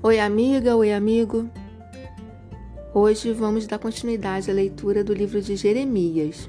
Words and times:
Oi, 0.00 0.20
amiga, 0.20 0.76
oi, 0.76 0.92
amigo. 0.92 1.50
Hoje 2.94 3.32
vamos 3.32 3.66
dar 3.66 3.80
continuidade 3.80 4.48
à 4.48 4.54
leitura 4.54 5.02
do 5.02 5.12
livro 5.12 5.42
de 5.42 5.56
Jeremias. 5.56 6.48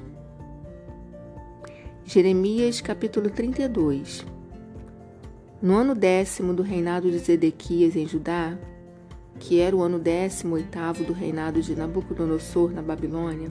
Jeremias, 2.04 2.80
capítulo 2.80 3.28
32. 3.28 4.24
No 5.60 5.74
ano 5.74 5.96
décimo 5.96 6.54
do 6.54 6.62
reinado 6.62 7.10
de 7.10 7.18
Zedequias 7.18 7.96
em 7.96 8.06
Judá, 8.06 8.56
que 9.40 9.58
era 9.58 9.74
o 9.74 9.82
ano 9.82 9.98
décimo 9.98 10.54
oitavo 10.54 11.02
do 11.02 11.12
reinado 11.12 11.60
de 11.60 11.74
Nabucodonosor 11.74 12.70
na 12.70 12.82
Babilônia, 12.82 13.50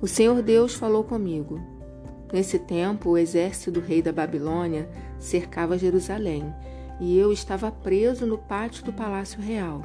o 0.00 0.06
Senhor 0.06 0.40
Deus 0.42 0.74
falou 0.74 1.02
comigo. 1.02 1.60
Nesse 2.32 2.56
tempo, 2.56 3.10
o 3.10 3.18
exército 3.18 3.72
do 3.72 3.80
rei 3.80 4.00
da 4.00 4.12
Babilônia 4.12 4.88
cercava 5.18 5.76
Jerusalém 5.76 6.54
e 7.00 7.18
eu 7.18 7.32
estava 7.32 7.70
preso 7.70 8.26
no 8.26 8.38
pátio 8.38 8.84
do 8.84 8.92
palácio 8.92 9.40
real. 9.40 9.82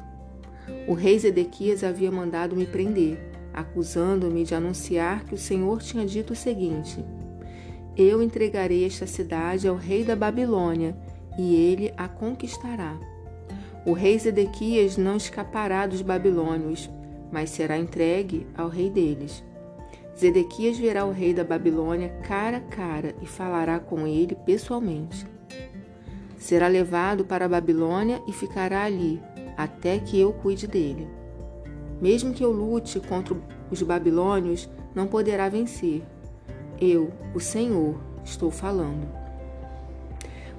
O 0.88 0.94
rei 0.94 1.18
Zedequias 1.18 1.84
havia 1.84 2.10
mandado 2.10 2.56
me 2.56 2.66
prender, 2.66 3.18
acusando-me 3.52 4.44
de 4.44 4.54
anunciar 4.54 5.24
que 5.24 5.34
o 5.34 5.38
Senhor 5.38 5.80
tinha 5.82 6.06
dito 6.06 6.32
o 6.32 6.36
seguinte: 6.36 7.04
Eu 7.96 8.22
entregarei 8.22 8.84
esta 8.84 9.06
cidade 9.06 9.68
ao 9.68 9.76
rei 9.76 10.04
da 10.04 10.16
Babilônia 10.16 10.96
e 11.38 11.54
ele 11.54 11.92
a 11.96 12.08
conquistará. 12.08 12.98
O 13.86 13.92
rei 13.92 14.18
Zedequias 14.18 14.96
não 14.96 15.16
escapará 15.16 15.86
dos 15.86 16.00
babilônios, 16.00 16.88
mas 17.30 17.50
será 17.50 17.76
entregue 17.76 18.46
ao 18.56 18.68
rei 18.68 18.88
deles. 18.88 19.44
Zedequias 20.18 20.78
verá 20.78 21.04
o 21.04 21.10
rei 21.10 21.34
da 21.34 21.44
Babilônia 21.44 22.08
cara 22.26 22.58
a 22.58 22.60
cara 22.60 23.14
e 23.20 23.26
falará 23.26 23.78
com 23.78 24.06
ele 24.06 24.34
pessoalmente. 24.34 25.33
Será 26.44 26.68
levado 26.68 27.24
para 27.24 27.46
a 27.46 27.48
Babilônia 27.48 28.20
e 28.28 28.32
ficará 28.32 28.84
ali, 28.84 29.18
até 29.56 29.98
que 29.98 30.20
eu 30.20 30.30
cuide 30.30 30.66
dele. 30.66 31.08
Mesmo 32.02 32.34
que 32.34 32.44
eu 32.44 32.52
lute 32.52 33.00
contra 33.00 33.34
os 33.70 33.80
babilônios, 33.80 34.68
não 34.94 35.06
poderá 35.06 35.48
vencer. 35.48 36.02
Eu, 36.78 37.10
o 37.34 37.40
Senhor, 37.40 37.98
estou 38.22 38.50
falando. 38.50 39.08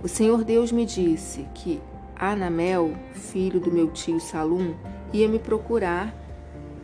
O 0.03 0.07
Senhor 0.07 0.43
Deus 0.43 0.71
me 0.71 0.87
disse 0.87 1.45
que 1.53 1.79
Anamel, 2.15 2.95
filho 3.13 3.59
do 3.59 3.71
meu 3.71 3.91
tio 3.91 4.19
Salum, 4.19 4.73
ia 5.13 5.27
me 5.27 5.37
procurar 5.37 6.15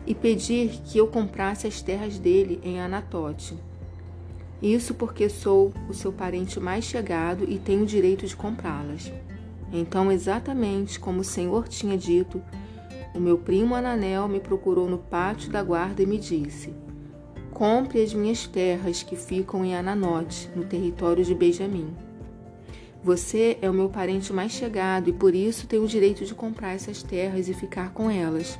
e 0.06 0.14
pedir 0.14 0.80
que 0.84 0.96
eu 0.96 1.08
comprasse 1.08 1.66
as 1.66 1.82
terras 1.82 2.20
dele 2.20 2.60
em 2.62 2.80
Anatote 2.80 3.58
isso 4.62 4.94
porque 4.94 5.28
sou 5.28 5.72
o 5.88 5.92
seu 5.92 6.12
parente 6.12 6.60
mais 6.60 6.84
chegado 6.84 7.44
e 7.48 7.58
tenho 7.58 7.82
o 7.82 7.86
direito 7.86 8.26
de 8.26 8.36
comprá-las. 8.36 9.12
Então, 9.72 10.12
exatamente 10.12 11.00
como 11.00 11.22
o 11.22 11.24
Senhor 11.24 11.66
tinha 11.66 11.98
dito, 11.98 12.40
o 13.14 13.18
meu 13.18 13.36
primo 13.36 13.74
Ananel 13.74 14.28
me 14.28 14.38
procurou 14.38 14.88
no 14.88 14.98
pátio 14.98 15.50
da 15.50 15.62
guarda 15.62 16.02
e 16.02 16.06
me 16.06 16.16
disse: 16.16 16.72
Compre 17.50 18.02
as 18.02 18.14
minhas 18.14 18.46
terras 18.46 19.02
que 19.02 19.16
ficam 19.16 19.64
em 19.64 19.74
Ananote, 19.74 20.48
no 20.54 20.64
território 20.64 21.24
de 21.24 21.34
Benjamim. 21.34 21.92
Você 23.02 23.58
é 23.60 23.68
o 23.68 23.74
meu 23.74 23.88
parente 23.88 24.32
mais 24.32 24.52
chegado 24.52 25.10
e 25.10 25.12
por 25.12 25.34
isso 25.34 25.66
tenho 25.66 25.82
o 25.82 25.88
direito 25.88 26.24
de 26.24 26.34
comprar 26.34 26.72
essas 26.72 27.02
terras 27.02 27.48
e 27.48 27.54
ficar 27.54 27.92
com 27.92 28.08
elas. 28.08 28.56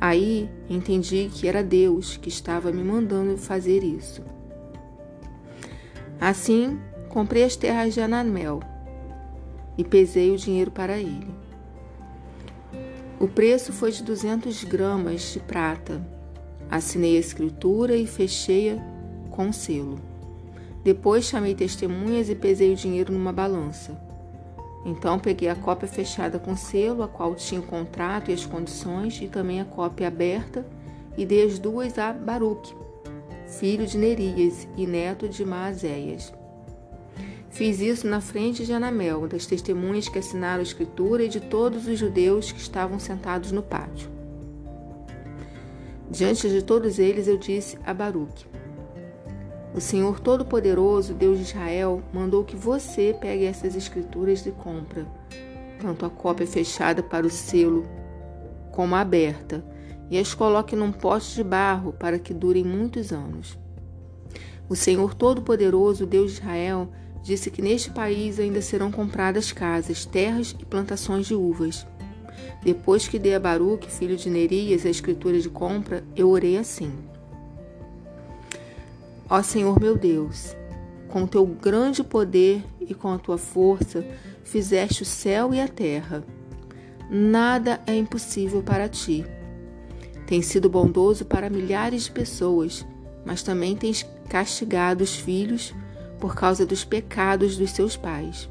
Aí 0.00 0.50
entendi 0.68 1.30
que 1.32 1.46
era 1.46 1.62
Deus 1.62 2.16
que 2.16 2.28
estava 2.28 2.72
me 2.72 2.82
mandando 2.82 3.36
fazer 3.38 3.84
isso. 3.84 4.22
Assim, 6.20 6.80
comprei 7.08 7.44
as 7.44 7.56
terras 7.56 7.94
de 7.94 8.00
Anamel 8.00 8.60
e 9.76 9.84
pesei 9.84 10.30
o 10.30 10.36
dinheiro 10.36 10.70
para 10.70 10.98
ele. 10.98 11.28
O 13.20 13.28
preço 13.28 13.72
foi 13.72 13.92
de 13.92 14.02
200 14.02 14.64
gramas 14.64 15.32
de 15.32 15.40
prata. 15.40 16.00
Assinei 16.70 17.16
a 17.16 17.20
escritura 17.20 17.96
e 17.96 18.06
fechei-a 18.06 18.76
com 19.30 19.52
selo. 19.52 19.98
Depois 20.82 21.24
chamei 21.24 21.54
testemunhas 21.54 22.28
e 22.28 22.34
pesei 22.34 22.72
o 22.72 22.76
dinheiro 22.76 23.12
numa 23.12 23.32
balança. 23.32 24.00
Então 24.84 25.18
peguei 25.18 25.48
a 25.48 25.56
cópia 25.56 25.88
fechada 25.88 26.38
com 26.38 26.56
selo, 26.56 27.02
a 27.02 27.08
qual 27.08 27.34
tinha 27.34 27.60
o 27.60 27.66
contrato 27.66 28.30
e 28.30 28.34
as 28.34 28.46
condições, 28.46 29.20
e 29.20 29.26
também 29.26 29.60
a 29.60 29.64
cópia 29.64 30.06
aberta, 30.06 30.64
e 31.16 31.26
dei 31.26 31.44
as 31.44 31.58
duas 31.58 31.98
a 31.98 32.12
Baruque, 32.12 32.72
filho 33.46 33.86
de 33.86 33.96
Nerias 33.96 34.66
e 34.76 34.86
neto 34.86 35.28
de 35.28 35.44
Maazéias. 35.44 36.32
Fiz 37.48 37.80
isso 37.80 38.06
na 38.06 38.20
frente 38.20 38.66
de 38.66 38.72
Anamel, 38.72 39.26
das 39.26 39.46
testemunhas 39.46 40.08
que 40.08 40.18
assinaram 40.18 40.60
a 40.60 40.62
escritura 40.62 41.24
e 41.24 41.28
de 41.28 41.40
todos 41.40 41.86
os 41.86 41.98
judeus 41.98 42.52
que 42.52 42.60
estavam 42.60 42.98
sentados 42.98 43.52
no 43.52 43.62
pátio. 43.62 44.10
Diante 46.10 46.48
de 46.48 46.62
todos 46.62 46.98
eles 46.98 47.26
eu 47.26 47.38
disse 47.38 47.78
a 47.86 47.94
Baruque: 47.94 48.46
O 49.74 49.80
Senhor 49.80 50.20
Todo-Poderoso, 50.20 51.14
Deus 51.14 51.38
de 51.38 51.44
Israel, 51.44 52.02
mandou 52.12 52.44
que 52.44 52.54
você 52.54 53.16
pegue 53.18 53.44
essas 53.44 53.74
escrituras 53.74 54.44
de 54.44 54.52
compra, 54.52 55.06
tanto 55.80 56.04
a 56.04 56.10
cópia 56.10 56.46
fechada 56.46 57.02
para 57.02 57.26
o 57.26 57.30
selo 57.30 57.84
como 58.70 58.94
a 58.94 59.00
aberta, 59.00 59.64
e 60.10 60.18
as 60.18 60.34
coloque 60.34 60.76
num 60.76 60.92
pote 60.92 61.34
de 61.34 61.42
barro 61.42 61.92
para 61.92 62.18
que 62.18 62.32
durem 62.32 62.64
muitos 62.64 63.12
anos. 63.12 63.58
O 64.68 64.74
Senhor 64.74 65.14
Todo-Poderoso, 65.14 66.06
Deus 66.06 66.32
de 66.32 66.38
Israel, 66.38 66.88
disse 67.22 67.50
que 67.50 67.62
neste 67.62 67.90
país 67.90 68.38
ainda 68.38 68.60
serão 68.62 68.90
compradas 68.90 69.52
casas, 69.52 70.04
terras 70.04 70.54
e 70.58 70.64
plantações 70.64 71.26
de 71.26 71.34
uvas. 71.34 71.86
Depois 72.62 73.06
que 73.08 73.18
dei 73.18 73.34
a 73.34 73.40
Baruque, 73.40 73.90
filho 73.90 74.16
de 74.16 74.28
Nerias, 74.30 74.84
a 74.84 74.90
escritura 74.90 75.38
de 75.38 75.48
compra, 75.48 76.04
eu 76.14 76.30
orei 76.30 76.56
assim: 76.56 76.92
Ó 79.28 79.42
Senhor 79.42 79.80
meu 79.80 79.96
Deus, 79.96 80.56
com 81.08 81.26
teu 81.26 81.46
grande 81.46 82.04
poder 82.04 82.64
e 82.80 82.94
com 82.94 83.12
a 83.12 83.18
tua 83.18 83.38
força, 83.38 84.04
fizeste 84.44 85.02
o 85.02 85.06
céu 85.06 85.52
e 85.52 85.60
a 85.60 85.68
terra. 85.68 86.24
Nada 87.10 87.80
é 87.86 87.96
impossível 87.96 88.62
para 88.62 88.88
ti. 88.88 89.24
Tem 90.26 90.42
sido 90.42 90.68
bondoso 90.68 91.24
para 91.24 91.48
milhares 91.48 92.04
de 92.04 92.10
pessoas, 92.10 92.84
mas 93.24 93.42
também 93.42 93.76
tens 93.76 94.04
castigado 94.28 95.04
os 95.04 95.14
filhos 95.14 95.72
por 96.18 96.34
causa 96.34 96.66
dos 96.66 96.84
pecados 96.84 97.56
dos 97.56 97.70
seus 97.70 97.96
pais. 97.96 98.48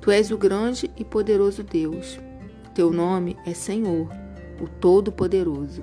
Tu 0.00 0.10
és 0.10 0.32
o 0.32 0.36
grande 0.36 0.90
e 0.96 1.04
poderoso 1.04 1.62
Deus. 1.62 2.18
Teu 2.74 2.90
nome 2.90 3.36
é 3.46 3.54
Senhor, 3.54 4.08
o 4.60 4.66
Todo-Poderoso. 4.66 5.82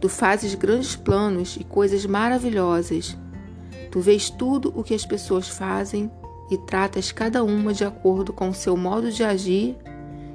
Tu 0.00 0.08
fazes 0.08 0.54
grandes 0.54 0.96
planos 0.96 1.56
e 1.56 1.64
coisas 1.64 2.06
maravilhosas. 2.06 3.18
Tu 3.90 4.00
vês 4.00 4.30
tudo 4.30 4.72
o 4.74 4.82
que 4.82 4.94
as 4.94 5.04
pessoas 5.04 5.48
fazem 5.48 6.10
e 6.50 6.56
tratas 6.56 7.12
cada 7.12 7.44
uma 7.44 7.74
de 7.74 7.84
acordo 7.84 8.32
com 8.32 8.48
o 8.48 8.54
seu 8.54 8.76
modo 8.76 9.10
de 9.10 9.22
agir 9.22 9.76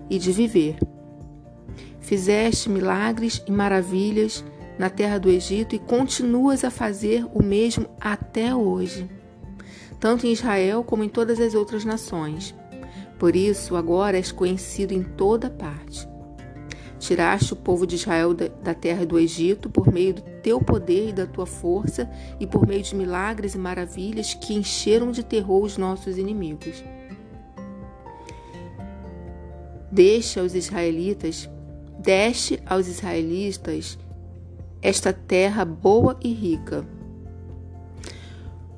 e 0.10 0.20
de 0.20 0.32
viver. 0.32 0.93
Fizeste 2.04 2.70
milagres 2.70 3.42
e 3.48 3.52
maravilhas 3.52 4.44
na 4.78 4.90
terra 4.90 5.18
do 5.18 5.30
Egito 5.30 5.74
e 5.74 5.80
continuas 5.80 6.66
a 6.66 6.70
fazer 6.70 7.26
o 7.34 7.42
mesmo 7.42 7.88
até 8.00 8.54
hoje, 8.54 9.10
tanto 10.02 10.28
em 10.28 10.34
Israel 10.34 10.84
como 10.84 11.04
em 11.04 11.10
todas 11.10 11.40
as 11.40 11.56
outras 11.56 11.86
nações. 11.86 12.54
Por 13.18 13.38
isso, 13.38 13.78
agora 13.78 14.18
és 14.18 14.34
conhecido 14.34 14.94
em 14.94 15.02
toda 15.02 15.50
parte. 15.50 16.06
Tiraste 17.00 17.54
o 17.54 17.56
povo 17.56 17.88
de 17.88 17.96
Israel 17.96 18.34
da 18.34 18.74
terra 18.74 19.06
do 19.06 19.18
Egito 19.18 19.70
por 19.70 19.92
meio 19.92 20.16
do 20.16 20.22
teu 20.42 20.60
poder 20.60 21.10
e 21.10 21.14
da 21.14 21.26
tua 21.26 21.46
força 21.46 22.10
e 22.38 22.46
por 22.46 22.68
meio 22.68 22.84
de 22.84 22.96
milagres 22.96 23.56
e 23.56 23.58
maravilhas 23.58 24.34
que 24.34 24.54
encheram 24.54 25.12
de 25.12 25.24
terror 25.24 25.64
os 25.64 25.78
nossos 25.78 26.18
inimigos. 26.18 26.84
Deixa 29.90 30.42
os 30.42 30.56
israelitas 30.56 31.50
Deste 32.04 32.62
aos 32.66 32.88
israelitas 32.88 33.98
esta 34.82 35.14
terra 35.14 35.64
boa 35.64 36.20
e 36.22 36.34
rica, 36.34 36.86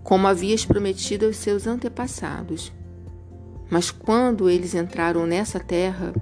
como 0.04 0.28
havias 0.28 0.64
prometido 0.64 1.26
aos 1.26 1.38
seus 1.38 1.66
antepassados. 1.66 2.72
Mas 3.68 3.90
quando 3.90 4.48
eles 4.48 4.76
entraram 4.76 5.26
nessa 5.26 5.60
terra 5.60 6.14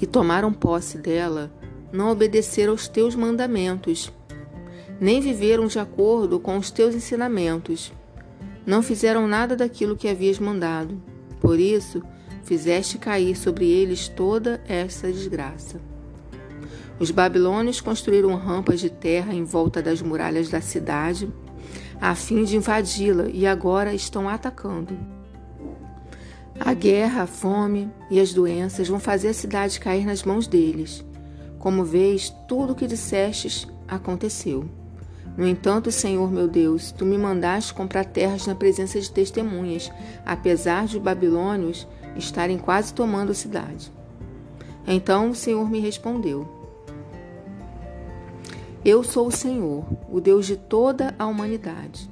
e 0.00 0.06
tomaram 0.06 0.50
posse 0.50 0.96
dela, 0.96 1.52
não 1.92 2.10
obedeceram 2.10 2.72
aos 2.72 2.88
teus 2.88 3.14
mandamentos, 3.14 4.10
nem 4.98 5.20
viveram 5.20 5.66
de 5.66 5.78
acordo 5.78 6.40
com 6.40 6.56
os 6.56 6.70
teus 6.70 6.94
ensinamentos. 6.94 7.92
Não 8.64 8.82
fizeram 8.82 9.28
nada 9.28 9.54
daquilo 9.54 9.96
que 9.96 10.08
havias 10.08 10.38
mandado. 10.38 11.02
Por 11.38 11.60
isso, 11.60 12.02
fizeste 12.42 12.98
cair 12.98 13.36
sobre 13.36 13.66
eles 13.66 14.08
toda 14.08 14.60
essa 14.68 15.10
desgraça. 15.10 15.80
Os 16.98 17.10
babilônios 17.10 17.80
construíram 17.80 18.34
rampas 18.36 18.80
de 18.80 18.90
terra 18.90 19.34
em 19.34 19.44
volta 19.44 19.82
das 19.82 20.00
muralhas 20.00 20.48
da 20.48 20.60
cidade, 20.60 21.28
a 22.00 22.14
fim 22.14 22.44
de 22.44 22.56
invadi-la, 22.56 23.28
e 23.28 23.46
agora 23.46 23.94
estão 23.94 24.28
atacando. 24.28 24.96
A 26.60 26.74
guerra, 26.74 27.22
a 27.22 27.26
fome 27.26 27.90
e 28.10 28.20
as 28.20 28.32
doenças 28.32 28.86
vão 28.86 29.00
fazer 29.00 29.28
a 29.28 29.34
cidade 29.34 29.80
cair 29.80 30.06
nas 30.06 30.22
mãos 30.22 30.46
deles. 30.46 31.04
Como 31.58 31.84
vês, 31.84 32.32
tudo 32.46 32.72
o 32.72 32.76
que 32.76 32.86
dissestes 32.86 33.66
aconteceu. 33.88 34.68
No 35.36 35.46
entanto, 35.46 35.90
Senhor 35.90 36.30
meu 36.30 36.46
Deus, 36.46 36.92
tu 36.92 37.06
me 37.06 37.16
mandaste 37.16 37.72
comprar 37.72 38.04
terras 38.04 38.46
na 38.46 38.54
presença 38.54 39.00
de 39.00 39.10
testemunhas, 39.10 39.90
apesar 40.26 40.86
de 40.86 40.98
os 40.98 41.02
babilônios 41.02 41.86
estarem 42.16 42.58
quase 42.58 42.92
tomando 42.92 43.32
a 43.32 43.34
cidade. 43.34 43.92
Então 44.86 45.30
o 45.30 45.34
Senhor 45.34 45.70
me 45.70 45.80
respondeu: 45.80 46.46
Eu 48.84 49.02
sou 49.02 49.28
o 49.28 49.32
Senhor, 49.32 49.84
o 50.10 50.20
Deus 50.20 50.46
de 50.46 50.56
toda 50.56 51.14
a 51.18 51.26
humanidade. 51.26 52.10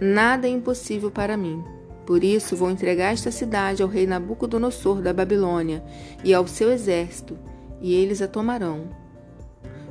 Nada 0.00 0.46
é 0.46 0.50
impossível 0.50 1.10
para 1.10 1.36
mim. 1.36 1.62
Por 2.06 2.24
isso 2.24 2.56
vou 2.56 2.70
entregar 2.70 3.12
esta 3.12 3.30
cidade 3.30 3.82
ao 3.82 3.88
rei 3.88 4.06
Nabucodonosor 4.06 5.00
da 5.00 5.12
Babilônia 5.12 5.84
e 6.24 6.34
ao 6.34 6.46
seu 6.46 6.72
exército, 6.72 7.38
e 7.80 7.94
eles 7.94 8.20
a 8.20 8.26
tomarão. 8.26 8.88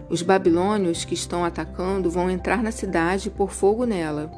Os 0.09 0.23
babilônios 0.23 1.05
que 1.05 1.13
estão 1.13 1.45
atacando 1.45 2.09
vão 2.09 2.29
entrar 2.29 2.63
na 2.63 2.71
cidade 2.71 3.27
e 3.27 3.31
pôr 3.31 3.51
fogo 3.51 3.85
nela. 3.85 4.31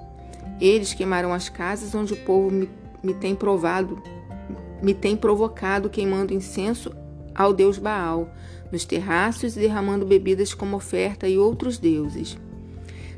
Eles 0.60 0.94
queimarão 0.94 1.34
as 1.34 1.48
casas 1.48 1.96
onde 1.96 2.14
o 2.14 2.18
povo 2.18 2.52
me, 2.52 2.70
me 3.02 3.14
tem 3.14 3.34
provado, 3.34 4.04
me 4.82 4.94
tem 4.94 5.16
provocado 5.16 5.90
queimando 5.90 6.34
incenso 6.34 6.92
ao 7.36 7.54
deus 7.54 7.78
Baal, 7.78 8.30
nos 8.72 8.86
terraços 8.86 9.56
e 9.56 9.60
derramando 9.60 10.06
bebidas 10.06 10.54
como 10.54 10.78
oferta 10.78 11.28
e 11.28 11.38
outros 11.38 11.78
deuses. 11.78 12.38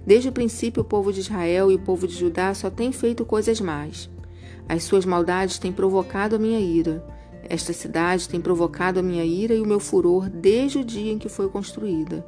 Desde 0.06 0.30
o 0.30 0.34
princípio, 0.34 0.82
o 0.82 0.86
povo 0.86 1.14
de 1.14 1.22
Israel 1.22 1.72
e 1.72 1.76
o 1.76 1.80
povo 1.80 2.08
de 2.08 2.14
Judá 2.14 2.54
só 2.54 2.70
têm 2.70 2.92
feito 2.92 3.26
coisas 3.26 3.62
más. 3.62 4.10
As 4.68 4.84
suas 4.84 5.06
maldades 5.06 5.60
têm 5.60 5.72
provocado 5.72 6.36
a 6.36 6.40
minha 6.40 6.60
ira. 6.60 7.04
Esta 7.50 7.74
cidade 7.74 8.28
tem 8.28 8.42
provocado 8.42 9.00
a 9.00 9.04
minha 9.04 9.24
ira 9.24 9.54
e 9.54 9.62
o 9.62 9.66
meu 9.66 9.80
furor 9.80 10.30
desde 10.30 10.80
o 10.80 10.84
dia 10.84 11.12
em 11.12 11.18
que 11.18 11.30
foi 11.30 11.50
construída. 11.50 12.26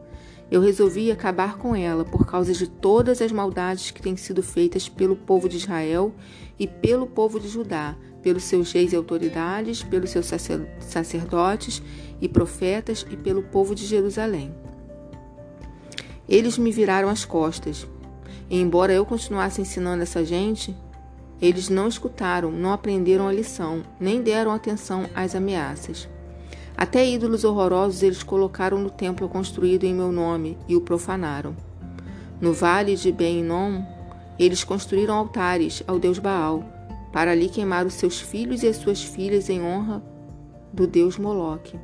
Eu 0.52 0.62
resolvi 0.62 1.12
acabar 1.12 1.58
com 1.58 1.76
ela 1.76 2.06
por 2.06 2.26
causa 2.26 2.54
de 2.54 2.68
todas 2.68 3.22
as 3.22 3.32
maldades 3.32 3.92
que 3.92 4.02
têm 4.02 4.16
sido 4.16 4.44
feitas 4.44 4.88
pelo 4.88 5.16
povo 5.16 5.50
de 5.50 5.58
Israel 5.58 6.14
e 6.60 6.68
pelo 6.68 7.08
povo 7.08 7.40
de 7.40 7.48
Judá, 7.48 7.96
pelos 8.26 8.46
seus 8.46 8.72
reis 8.72 8.92
e 8.92 8.96
autoridades, 8.96 9.84
pelos 9.84 10.10
seus 10.10 10.26
sacerdotes 10.80 11.80
e 12.20 12.28
profetas 12.28 13.06
e 13.08 13.16
pelo 13.16 13.44
povo 13.44 13.76
de 13.76 13.86
Jerusalém. 13.86 14.52
Eles 16.28 16.58
me 16.58 16.72
viraram 16.72 17.08
as 17.08 17.24
costas. 17.24 17.88
E 18.50 18.60
embora 18.60 18.92
eu 18.92 19.06
continuasse 19.06 19.62
ensinando 19.62 20.02
essa 20.02 20.26
gente, 20.26 20.76
eles 21.40 21.70
não 21.70 21.88
escutaram, 21.88 22.50
não 22.50 22.74
aprenderam 22.74 23.28
a 23.28 23.32
lição, 23.32 23.84
nem 24.00 24.24
deram 24.24 24.52
atenção 24.52 25.06
às 25.14 25.36
ameaças. 25.36 26.10
Até 26.76 27.08
ídolos 27.08 27.44
horrorosos 27.44 28.02
eles 28.02 28.24
colocaram 28.24 28.80
no 28.80 28.90
templo 28.90 29.30
construído 29.30 29.84
em 29.84 29.94
meu 29.94 30.12
nome 30.12 30.58
e 30.68 30.76
o 30.76 30.82
profanaram. 30.82 31.56
No 32.42 32.54
vale 32.54 32.96
de 32.96 33.12
Ben-Inom, 33.12 33.84
eles 34.40 34.64
construíram 34.64 35.14
altares 35.14 35.84
ao 35.86 36.00
deus 36.00 36.18
Baal, 36.18 36.75
para 37.16 37.32
ali 37.32 37.48
queimar 37.48 37.86
os 37.86 37.94
seus 37.94 38.20
filhos 38.20 38.62
e 38.62 38.68
as 38.68 38.76
suas 38.76 39.02
filhas 39.02 39.50
em 39.50 39.62
honra 39.62 40.04
do 40.74 40.86
deus 40.86 41.18
Moloque. 41.18 41.80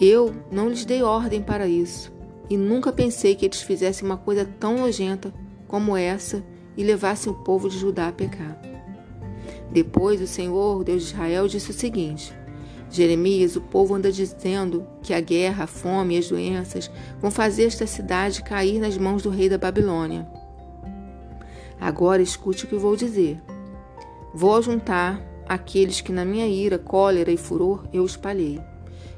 Eu 0.00 0.32
não 0.52 0.68
lhes 0.68 0.84
dei 0.84 1.02
ordem 1.02 1.42
para 1.42 1.66
isso, 1.66 2.12
e 2.48 2.56
nunca 2.56 2.92
pensei 2.92 3.34
que 3.34 3.44
eles 3.44 3.60
fizessem 3.60 4.06
uma 4.06 4.16
coisa 4.16 4.44
tão 4.44 4.78
nojenta 4.78 5.34
como 5.66 5.96
essa 5.96 6.44
e 6.76 6.84
levassem 6.84 7.32
o 7.32 7.34
povo 7.34 7.68
de 7.68 7.76
Judá 7.76 8.06
a 8.06 8.12
pecar. 8.12 8.62
Depois 9.72 10.22
o 10.22 10.28
Senhor, 10.28 10.84
Deus 10.84 11.02
de 11.02 11.08
Israel, 11.08 11.48
disse 11.48 11.72
o 11.72 11.74
seguinte: 11.74 12.32
Jeremias, 12.88 13.56
o 13.56 13.60
povo 13.60 13.96
anda 13.96 14.12
dizendo 14.12 14.86
que 15.02 15.12
a 15.12 15.20
guerra, 15.20 15.64
a 15.64 15.66
fome 15.66 16.14
e 16.14 16.18
as 16.18 16.28
doenças 16.28 16.88
vão 17.20 17.32
fazer 17.32 17.64
esta 17.64 17.84
cidade 17.84 18.44
cair 18.44 18.78
nas 18.78 18.96
mãos 18.96 19.24
do 19.24 19.28
rei 19.28 19.48
da 19.48 19.58
Babilônia. 19.58 20.24
Agora 21.80 22.22
escute 22.22 22.64
o 22.64 22.68
que 22.68 22.76
vou 22.76 22.94
dizer. 22.94 23.42
Vou 24.32 24.60
juntar 24.60 25.22
aqueles 25.48 26.00
que 26.00 26.12
na 26.12 26.24
minha 26.24 26.46
ira, 26.46 26.78
cólera 26.78 27.32
e 27.32 27.36
furor 27.36 27.84
eu 27.92 28.04
espalhei. 28.04 28.60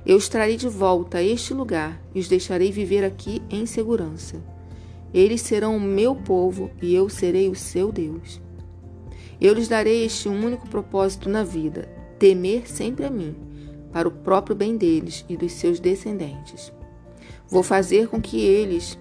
Eu 0.07 0.17
os 0.17 0.29
trarei 0.29 0.57
de 0.57 0.69
volta 0.69 1.19
a 1.19 1.23
este 1.23 1.53
lugar 1.53 2.01
e 2.15 2.21
os 2.21 2.29
deixarei 2.29 2.73
viver 2.73 3.05
aqui 3.05 3.43
em 3.51 3.67
segurança. 3.67 4.43
Eles 5.13 5.41
serão 5.41 5.77
o 5.77 5.81
meu 5.81 6.15
povo 6.15 6.71
e 6.81 6.95
eu 6.95 7.09
serei 7.09 7.49
o 7.49 7.55
seu 7.55 7.91
Deus. 7.91 8.41
Eu 9.41 9.55
lhes 9.55 9.69
darei 9.69 10.05
este 10.05 10.29
único 10.29 10.69
propósito 10.69 11.29
na 11.29 11.43
vida: 11.43 11.89
temer 12.19 12.71
sempre 12.71 13.05
a 13.05 13.11
mim, 13.11 13.35
para 13.93 14.09
o 14.09 14.13
próprio 14.13 14.55
bem 14.55 14.77
deles 14.77 15.25
e 15.29 15.37
dos 15.37 15.53
seus 15.53 15.81
descendentes. 15.81 16.73
Vou 17.49 17.63
fazer 17.63 18.07
com 18.09 18.21
que 18.21 18.41
eles 18.41 18.97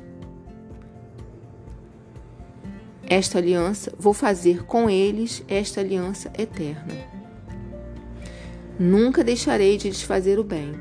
esta 3.09 3.39
aliança, 3.39 3.91
vou 3.97 4.13
fazer 4.13 4.63
com 4.65 4.89
eles 4.89 5.43
esta 5.47 5.81
aliança 5.81 6.31
eterna. 6.37 6.93
Nunca 8.79 9.23
deixarei 9.23 9.77
de 9.77 9.89
lhes 9.89 10.03
fazer 10.03 10.39
o 10.39 10.43
bem. 10.43 10.73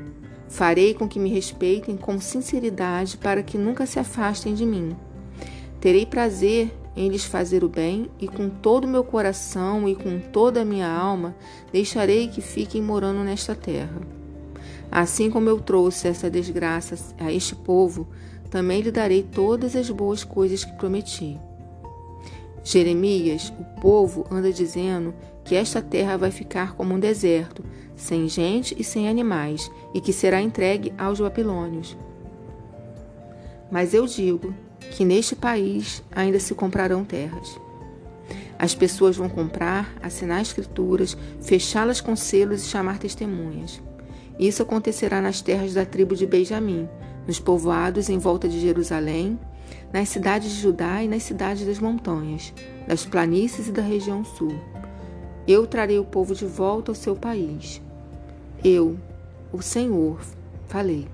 Farei 0.47 0.93
com 0.93 1.07
que 1.07 1.19
me 1.19 1.29
respeitem 1.29 1.97
com 1.97 2.19
sinceridade 2.19 3.17
para 3.17 3.43
que 3.43 3.57
nunca 3.57 3.85
se 3.85 3.99
afastem 3.99 4.53
de 4.53 4.65
mim. 4.65 4.95
Terei 5.81 6.05
prazer 6.05 6.71
em 6.95 7.09
lhes 7.09 7.23
fazer 7.23 7.63
o 7.63 7.69
bem, 7.69 8.09
e 8.19 8.27
com 8.27 8.49
todo 8.49 8.83
o 8.83 8.87
meu 8.87 9.03
coração 9.03 9.87
e 9.87 9.95
com 9.95 10.19
toda 10.19 10.61
a 10.61 10.65
minha 10.65 10.89
alma 10.89 11.35
deixarei 11.71 12.27
que 12.27 12.41
fiquem 12.41 12.81
morando 12.81 13.23
nesta 13.23 13.55
terra. 13.55 14.01
Assim 14.91 15.29
como 15.29 15.49
eu 15.49 15.59
trouxe 15.59 16.07
essa 16.07 16.29
desgraça 16.29 16.95
a 17.17 17.31
este 17.31 17.55
povo, 17.55 18.07
também 18.49 18.81
lhe 18.81 18.91
darei 18.91 19.23
todas 19.23 19.75
as 19.75 19.89
boas 19.89 20.23
coisas 20.23 20.65
que 20.65 20.73
prometi. 20.73 21.39
Jeremias, 22.63 23.53
o 23.59 23.81
povo 23.81 24.25
anda 24.29 24.51
dizendo 24.51 25.13
que 25.43 25.55
esta 25.55 25.81
terra 25.81 26.17
vai 26.17 26.31
ficar 26.31 26.75
como 26.75 26.93
um 26.93 26.99
deserto, 26.99 27.63
sem 27.95 28.27
gente 28.27 28.75
e 28.77 28.83
sem 28.83 29.09
animais, 29.09 29.71
e 29.93 30.01
que 30.01 30.13
será 30.13 30.41
entregue 30.41 30.93
aos 30.97 31.19
babilônios. 31.19 31.97
Mas 33.71 33.93
eu 33.93 34.05
digo 34.05 34.53
que 34.91 35.05
neste 35.05 35.35
país 35.35 36.03
ainda 36.11 36.39
se 36.39 36.53
comprarão 36.53 37.03
terras. 37.03 37.59
As 38.57 38.75
pessoas 38.75 39.15
vão 39.15 39.29
comprar, 39.29 39.95
assinar 40.01 40.41
escrituras, 40.41 41.17
fechá-las 41.41 42.01
com 42.01 42.15
selos 42.15 42.63
e 42.63 42.67
chamar 42.67 42.97
testemunhas. 42.97 43.81
Isso 44.37 44.61
acontecerá 44.61 45.21
nas 45.21 45.41
terras 45.41 45.73
da 45.73 45.85
tribo 45.85 46.15
de 46.15 46.25
Benjamim, 46.25 46.87
nos 47.25 47.39
povoados 47.39 48.09
em 48.09 48.17
volta 48.17 48.47
de 48.47 48.59
Jerusalém, 48.59 49.39
nas 49.91 50.09
cidades 50.09 50.51
de 50.51 50.61
Judá 50.61 51.03
e 51.03 51.07
nas 51.07 51.23
cidades 51.23 51.65
das 51.65 51.79
montanhas, 51.79 52.53
das 52.87 53.05
planícies 53.05 53.67
e 53.67 53.71
da 53.71 53.81
região 53.81 54.23
sul. 54.23 54.53
Eu 55.47 55.65
trarei 55.65 55.97
o 55.97 56.05
povo 56.05 56.35
de 56.35 56.45
volta 56.45 56.91
ao 56.91 56.95
seu 56.95 57.15
país. 57.15 57.81
Eu, 58.63 58.97
o 59.51 59.61
Senhor, 59.61 60.19
falei. 60.67 61.07